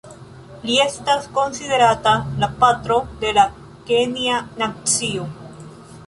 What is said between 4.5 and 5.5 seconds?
nacio.